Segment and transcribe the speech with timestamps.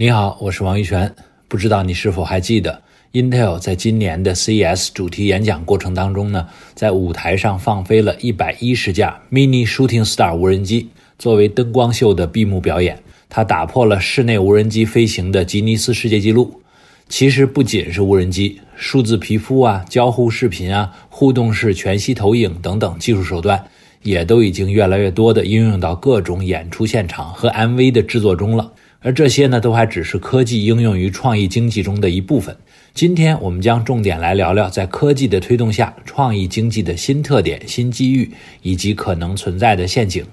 [0.00, 1.12] 你好，我是王玉泉。
[1.48, 2.80] 不知道你是否还记得
[3.14, 13.02] ，Intel 在今年的 CES 主题演讲过程当中呢，在舞台上放飞了一百一十架 Mini Shooting Star 无人机，作为灯光秀的闭幕表演。
[13.28, 16.62] 它打破了室内无人机飞行的吉尼斯世界纪录。
[17.08, 23.64] 其实不仅是无人机，数字皮肤啊、交互视频啊、互动式全息投影等等技术手段，
[24.04, 28.70] 也都已经越来越多的应用到各种演出现场和 MV 的制作中了。
[29.00, 32.56] 而这些呢，都还只是科技应用于创意经济中的一部分。
[32.94, 40.26] 今天我们将重点来聊聊，在科技的推动下，创意经济的新特点、新机遇以及可能存在的陷阱。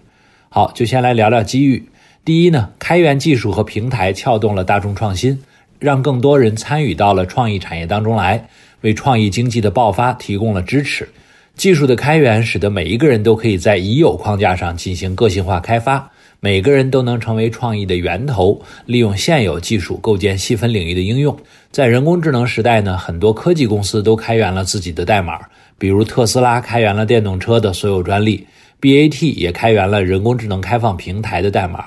[0.49, 1.87] 好，就先来聊聊机遇。
[2.23, 5.39] 第一呢，开源技术和平台撬动了大众创新，
[5.77, 8.49] 让更多人参与到了创意产业当中来，
[8.81, 11.07] 为创意经济的爆发提供了支持。
[11.55, 16.11] 技术的开源使得每一个人都可以在已有框架上进行个性化开发。
[16.39, 21.35] 每个人都能成为创意的源头，利用现有技术构建细分领域的应用。
[21.71, 25.39] 在人工智能时代呢，很多科技公司都开源了自己的代码，
[25.77, 28.45] 比如特斯拉开源了电动车的所有专利
[28.79, 31.85] ，BAT 也开源了人工智能开放平台的代码，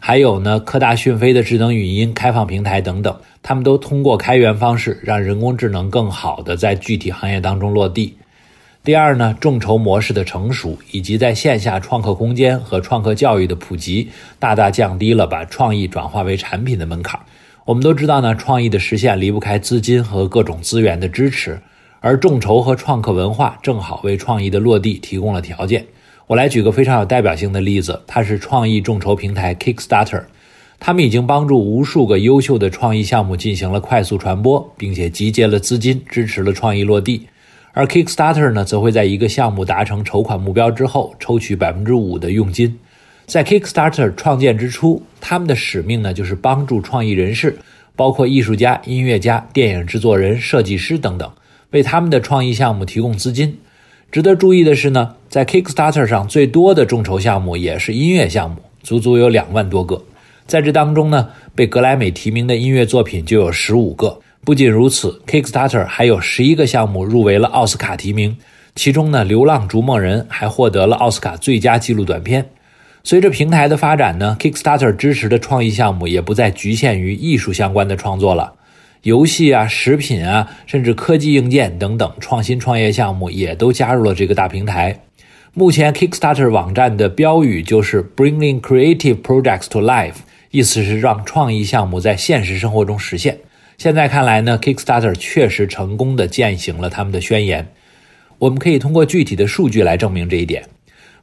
[0.00, 8.16] 还有呢，科大讯飞的智能语音开放平台等等，他们都通过开源方式，让人工智能更好的在具体行业当中落地。
[8.82, 17.20] 第二呢，众筹模式的成熟，以及在线下创客空间和创客教育的普及，大大降低了把创意转化为产品的门槛。
[17.66, 21.60] 我们都知道呢，创意的实现离不开资金和各种资源的支持，
[22.00, 25.84] 而众筹和创客文化正好为创意的落地提供了条件。
[26.26, 30.22] 我来举个非常有代表性的例子，它是创意众筹平台 Kickstarter，
[30.78, 37.26] 他们已经帮助无数个优秀的创意项目进行了快速传播，并且集结了资金，支持了创意落地。
[37.72, 42.78] 而 Kickstarter 呢，则会在一个项目达成筹款目标之后，抽取百分之五的佣金。
[43.26, 47.56] 在 Kickstarter 创建之初，他们的使命呢，就是帮助创意人士，
[47.94, 51.30] 包括艺术家、音乐家、电影制作人、设计师等等，
[51.70, 53.56] 为他们的创意项目提供资金。
[54.10, 60.02] 值得注意的是呢，在 Kickstarter 上最多的众筹项目也是音乐项目，足足有两万多个。
[60.48, 64.18] 在这当中呢，被格莱美提名的音乐作品就有十五个。
[64.42, 68.38] 不仅如此，Kickstarter 还有十一个项目入围了奥斯卡提名，
[68.74, 72.48] 其中呢，《流浪逐梦人》还获得了奥斯卡最佳纪录短片。
[73.04, 78.54] 随着平台的发展呢，Kickstarter 支持的创意项目也不再局限于艺术相关的创作了，
[79.02, 85.02] 游戏啊、食品啊，甚至科技硬件等等创新创业项目也都加入了这个大平台。
[85.52, 90.14] 目前，Kickstarter 网站的标语就是 “Bringing Creative Projects to Life”，
[90.50, 93.38] 意思是让创意项目在现实生活中实现。
[93.80, 97.66] 现在看来呢，Kickstarter 确实成功的践行了他们的宣言。
[98.38, 100.62] 我们可以通过具体的数据来证明这一点。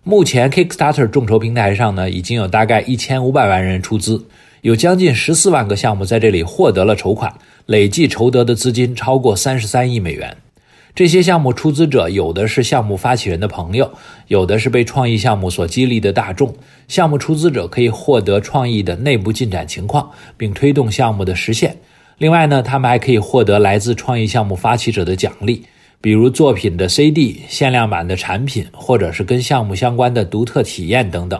[0.01, 4.25] 目前，Kickstarter 众筹平台上呢，已经有大概一千五百万人出资，
[4.61, 7.31] 有将近十四万个项目在这里获得了筹款，
[7.67, 10.35] 累计筹得的资金超过三十三亿美元。
[10.95, 13.91] 这些项目出资者有的是项目发起人的朋友，
[14.29, 16.55] 有的是被创意项目所激励的大众。
[16.87, 21.77] 项目出资者可以获得创意的内部进展情况，并推动项目的实现。
[22.17, 25.63] 另外呢，他们还可以获得来自创意项目发起者的奖励，
[26.01, 31.39] 比如作品的 CD、限量版的产品，或者是跟项目相关的独特体验等等。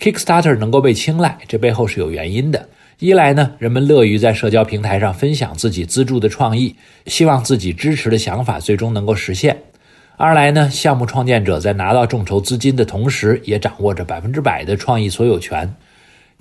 [0.00, 2.70] Kickstarter 能够被青睐，这背后是有原因的。
[3.00, 6.74] 一来呢，人们乐于在社交平台上分享自己资助的创意，
[7.04, 9.54] 希望自己支持的想法最终能够实现；
[10.16, 15.74] 二来呢，项目创建者在拿到众筹资金的同时，也掌握着百分之百的创意所有权。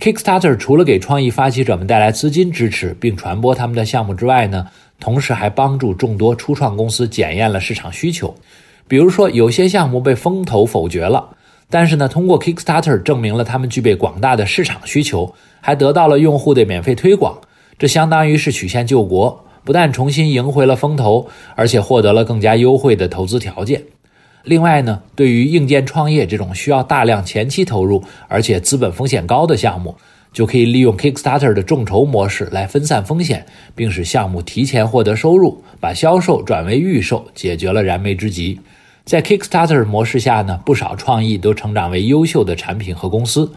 [0.03, 4.67] Kickstarter 除了给创意发起者们带来资金支持，并传播他们的项目之外呢，
[4.99, 8.35] 同时还帮助众多初创公司检验了市场需求。
[8.85, 11.29] 比如说，有些项目被风投否决了，
[11.69, 17.39] 但是呢，通过 Kickstarter 证明了他们具备广大的市场需求，还得到了用户的免费推广。
[17.79, 21.25] 这相当于是曲线救国，不但重新赢回了风投，
[21.55, 23.81] 而且获得了更加优惠的投资条件。
[24.43, 29.95] 另外呢，对于硬件创业这种需要大量前期投入，而且资本风险高的项目，
[30.33, 38.59] 就可以利用 Kickstarter 的众筹模式来分散风险，并使项目提前获得收入，把销售转为预售，解决了燃眉之急。
[39.05, 43.49] 在 Kickstarter 模式下呢，不少创意都成长为优秀的产品和公司，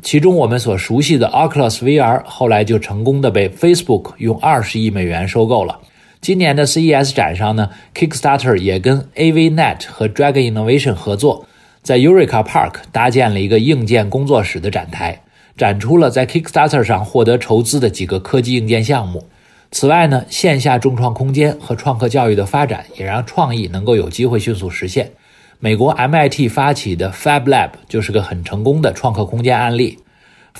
[0.00, 5.78] 其中我们所熟悉的 Oculus VR 后来就成功的被 Facebook 用二十亿美元收购了。
[6.22, 11.48] 今年的 CES 展上呢，Kickstarter 也跟 AVNet 和 Dragon Innovation 合作，
[11.82, 15.20] 在 Eureka Park 搭建了一个硬件工作室的展台，
[15.56, 19.26] 展出了在 Kickstarter 上获得筹资的几个科技硬件项目。
[19.72, 25.10] 此外呢，线下众创空间和创客教育的发展，也让创意能够有机会迅速实现。
[25.58, 29.98] 美国 MIT 发起的 Fab Lab 就是个很成功的创客空间案例。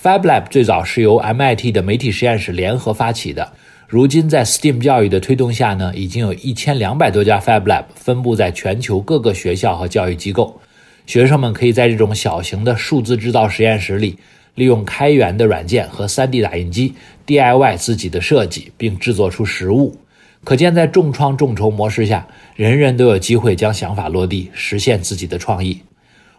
[0.03, 3.53] FabLab 最早是由 MIT 的媒体实验室联合发起的，
[3.92, 10.58] 如今在 STEAM 教育的推动下呢，已经有一千两百多家 FabLab 分布在全球各个学校和教育机构。
[11.04, 14.16] 学生们可以在这种小型的数字制造实验室里，
[14.54, 16.94] 利用开源的软件和 3D 打印机
[17.26, 19.94] DIY 自己的设计，并制作出实物。
[20.42, 25.78] 可见，在重创众筹模式下，人人都有机会将想法落地，实现自己的创意。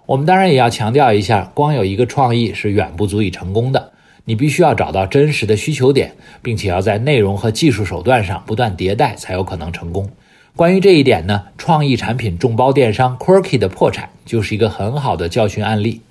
[0.07, 3.93] 我们当然也要强调一下，光有一个创意是远不足以成功的。
[4.25, 10.10] 你必须要找到真实的需求点，并且要在内容和技术手段上不断迭代，才有可能成功。
[10.56, 16.02] 关于这一点呢，创意产品众包电商 Quirky 的破产就是一个很好的教训案例。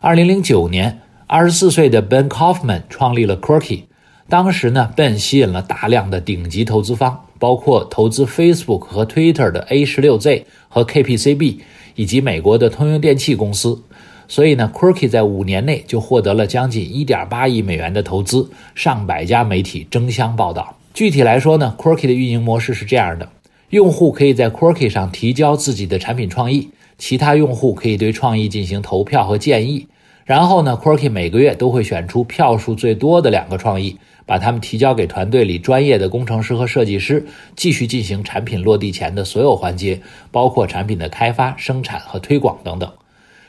[0.00, 3.84] 二零零九年，二十四岁的 Ben Kaufman 创立了 Quirky。
[4.28, 11.60] 当时呢，Ben 吸引了大量的顶级投资方，包括投资 Facebook 和 Twitter 的 A 十六 Z 和 KPCB，
[11.94, 13.80] 以及美国的通用电气公司。
[14.28, 20.76] 所以呢，Quirky 在五年内就获得了将近一点八亿美元的投资，上百家媒体争相报道。
[20.94, 23.28] 具体来说呢，Quirky 的运营模式是这样的：
[23.70, 29.88] 用户可以在 Quirky 上提交自己的产品创意，其他用户可以对创意进行投票和建议。
[30.24, 33.98] 然后呢，Quirky 每个月都会选出票数最多的两个创意。
[34.26, 37.26] 把它们提交给团队里专业的工程师和设计师，
[37.56, 42.92] 继续进行产品落地前的所有环节，包括产品的开发、生产和推广等等。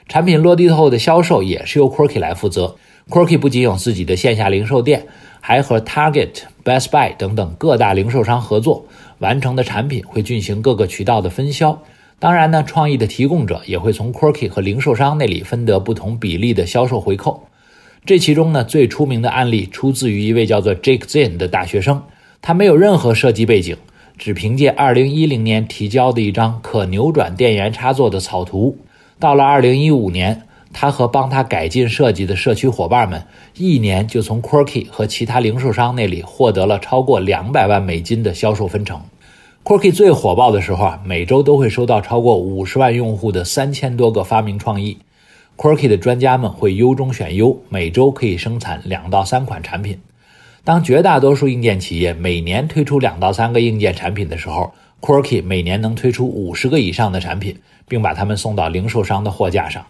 [0.09, 2.75] 产品落地后的销售也是由 Quirky 来负责。
[3.09, 5.05] Quirky 不仅有自己的线下零售店，
[5.39, 6.29] 还和 Target、
[6.65, 8.87] Best Buy 等等各大零售商合作，
[9.19, 11.79] 完成的产品会进行各个渠道的分销。
[12.17, 17.43] 当然呢，创意的提供者也会从 Quirky 和零售商那里分得不同比例的销售回扣。
[18.03, 22.01] 这其中呢，最出名的案例出自于一位叫做 Jake Zinn 的大学生，
[22.41, 23.77] 他没有任何设计背景，
[24.17, 28.75] 只凭借2010年提交的一张可扭转电源插座的草图，
[29.19, 33.21] 到了2015年，他和帮他改进设计的社区伙伴们，
[33.57, 39.01] 一年就从 Quirky 和其他零售商那里获得了超过200万美金的销售分成。
[39.65, 44.97] Quirky 最火爆的时候啊，每周都会收到超过50万用户的3000多个发明创意。
[45.57, 49.99] Quirky 的专家们会优中选优，每周可以生产两到三款产品。
[50.63, 57.57] 当绝大多数硬件企业每年推出两到三个硬件产品的时候，Quirky 每年能推出五十个以上的产品，
[57.87, 59.85] 并把它们送到零售商的货架上。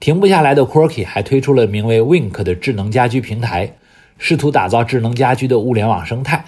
[0.00, 3.72] 停不下来的 Quirky 还推出了名为 Wink 的智能家居平台，
[4.18, 6.44] 试图打造智能家居的物联网生态。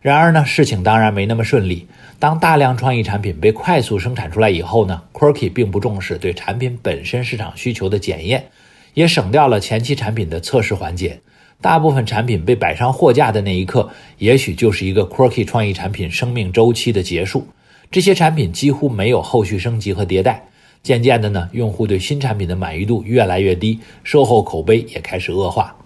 [0.00, 1.86] 然而呢，事情当然没那么顺利。
[2.18, 8.46] 当大量创意产品被快速生产出来以后呢，Quirky 并不重视对产品本身市场需求的检验，
[8.94, 11.20] 也省掉了前期产品的测试环节。
[11.60, 17.46] 大部分产品被摆上货架的那一刻，也许就是一个 Quirky 创意产品生命周期的结束。
[17.90, 20.46] 这些产品几乎没有后续升级和迭代。
[20.82, 25.76] 渐渐的呢，用户对新产品的满意度越来越低，售后口碑也开始恶化。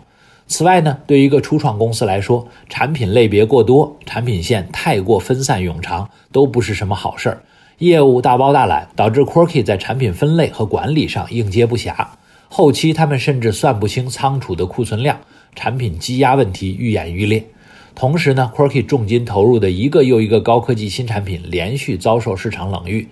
[0.47, 7.43] 此外呢，对于一个初创公司来说，产品类别过多，产品线太过分散冗长，都不是什么好事儿。
[7.79, 12.07] 业务大包大揽，导致 Quirky 在产品分类和管理上应接不暇。
[12.49, 15.19] 后期他们甚至算不清仓储的库存量，
[15.55, 17.45] 产品积压问题愈演愈烈。
[17.95, 23.09] 同时呢，Quirky 重金投入的一个又一个高科技新产品连续遭受市场冷遇。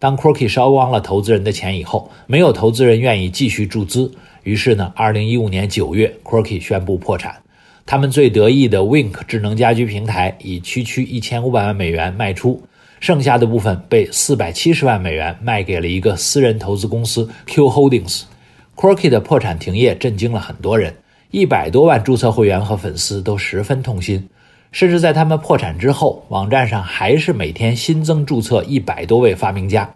[0.00, 4.12] 当 Quirky 烧光了投资人的钱以后，没有投资人愿意继续注资。
[4.42, 7.40] 于是呢，二零一五年九月，Quirky 宣布破产。
[7.86, 12.62] 他们最得意的 Wink 智能家居平台以区区一千五百万美元卖出，
[12.98, 18.22] 剩下的部分被四百七十万美元卖给了一个私人投资公司 Q Holdings。
[18.74, 20.94] Quirky 的破产停业震惊了很多人，
[21.34, 24.28] 一百多万注册会员和粉丝都十分痛心。
[24.70, 29.92] 甚至在他们破产之后，网站上还是每天新增注册一百多位发明家。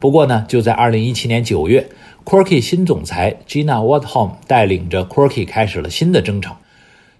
[0.00, 1.88] 不过呢，就在二零一七年九月。
[2.24, 6.52] Quirky 新总裁 Gina Waldholm 带领着 Quirky 开始了新的征程。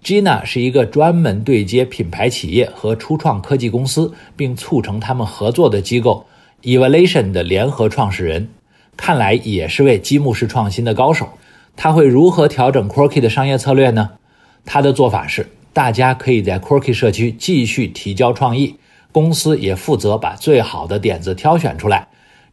[0.03, 6.25] Gina 是一个专门对接品牌企业和初创科技公司，并促成他们合作的机构
[6.63, 8.49] Evaluation 的联合创始人，
[8.97, 11.29] 看来也是位积木式创新的高手。
[11.75, 14.11] 他会如何调整 Quirky 的商业策略呢？
[14.65, 18.77] 他的做法是，大家可以在 Quirky 社区继续提交创意，
[19.11, 22.07] 公司也负责把最好的点子挑选出来。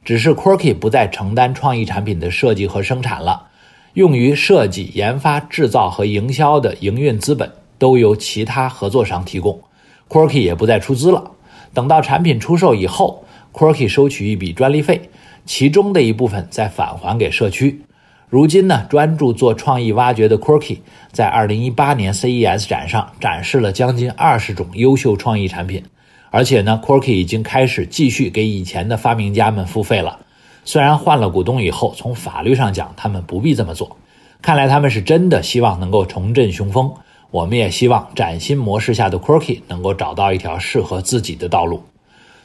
[0.04, 3.48] 只是 Quirky 不再承担创意产品的设计和生产了，
[3.92, 9.60] 用于设计、研发、制造和营销的营运资本都由其他合作商提供
[10.08, 11.30] ，Quirky 也不再出资了。
[11.74, 15.10] 等到产品出售以后，Quirky 收取一笔专利费，
[15.44, 17.82] 其中的一部分再返还给社区。
[18.30, 20.78] 如今呢，专注做创意挖掘的 Quirky
[21.10, 25.82] 在2018年 CES 展上展示了将近二十种优秀创意产品。
[26.30, 30.20] 而且呢，Quirky 已经开始继续给以前的发明家们付费了。
[30.64, 33.96] 虽然换了股东以后，从法律上讲他们不必这么做，
[34.40, 36.92] 看来他们是真的希望能够重振雄风。
[37.32, 41.82] 我们也希望崭新模式下的 Quirky 能够找到一条适合自己的道路。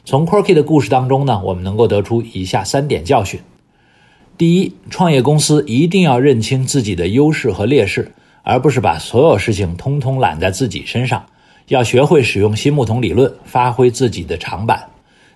[0.04, 3.40] 从 Quirky 的故事当中呢，我们能够得出以下三点教训：
[4.38, 8.12] 第一，创业公司一定要认清自己的优势和劣势，
[8.42, 11.24] 而不是把所有事情通通揽在自己身上。
[11.68, 14.86] 要学会使用新木桶理论，发挥自己的长板。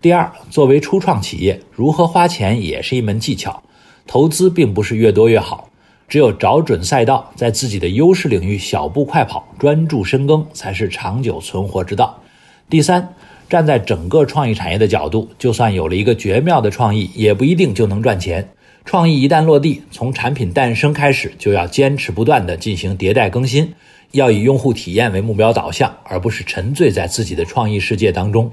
[0.02, 3.62] 第二，作为初创企业，如何花钱也是一门技巧。
[4.06, 5.70] 投资并不是越多越好，
[6.06, 12.22] 只有找准赛道，在自己的优势领域小步快跑，专注深耕，才是长久存活之道。
[12.68, 13.14] 第三，
[13.48, 18.46] 站在整个创意产业的角度，就算有了一个绝妙的创意，也不一定就能赚钱。
[18.84, 23.72] 创意一旦落地，从产品诞生开始，就要坚持不断地进行迭代更新。
[24.12, 28.50] 要以用户体验为目标导向，而不是沉醉在自己的创意世界当中。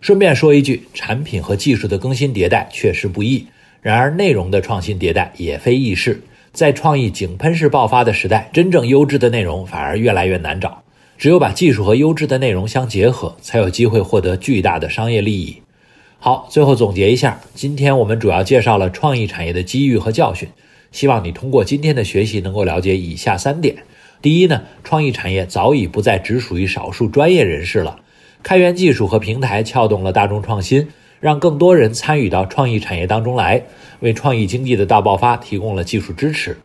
[0.00, 3.46] 顺便说一句，产品和技术的更新迭代确实不易，
[3.80, 6.20] 然而内容的创新迭代也非易事。
[6.52, 10.82] 在创意井喷式爆发的时代，真正优质的内容反而越来越难找。
[11.16, 15.56] 只有把技术和优质的内容相结合，才有机会获得巨大的商业利益。
[16.26, 20.48] 好，最后总结一下，今天我们主要介绍了创意产业的机遇和教训。
[20.90, 23.76] 希望你通过今天的学习，能够了解以下三点。
[24.20, 28.00] 第一呢，创意产业早已不再只属于少数专业人士了。
[28.42, 30.88] 开源技术和平台撬动了大众创新，
[31.20, 33.62] 让更多人参与到创意产业当中来，
[34.00, 36.58] 为创意经济的大爆发提供了技术支持。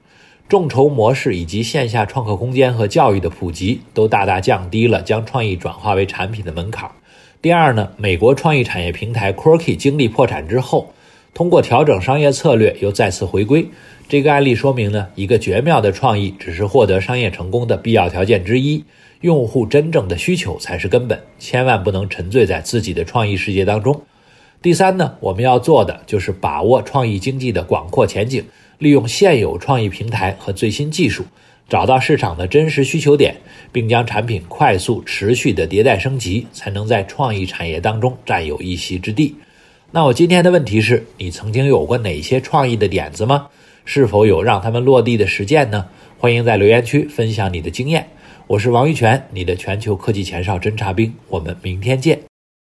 [0.49, 6.89] 众筹模式以及线下创客空间和教育的普及，都大大降低了将创意转化为产品的门槛。
[7.41, 10.93] 第二呢，美国创意产业平台 Quirky 经历破产之后，
[11.33, 13.67] 通过调整商业策略又再次回归。
[14.07, 18.83] 这个案例说明呢，一个绝妙的创意只是获得商业成功的必要条件之一，
[19.21, 24.01] 用户真正的需求才是根本，千万不能沉醉在自己的创意世界当中。
[24.61, 28.43] 第三呢，我们要做的就是把握创意经济的广阔前景，
[28.77, 31.25] 利用现有创意平台和最新技术，
[31.71, 33.33] 找到市场的真实需求点，
[33.71, 39.33] 并将产品快速持续的迭代升级，才能在创意产业当中占有一席之地。
[39.89, 43.47] 那我今天的问题是你曾经有过哪些创意的点子吗？
[43.85, 45.85] 是否有让他们落地的实践呢？
[46.17, 48.05] 欢迎在留言区分享你的经验。
[48.47, 51.13] 我是王玉泉，你的全球科技前哨侦察兵。
[51.29, 52.30] 我们明天见。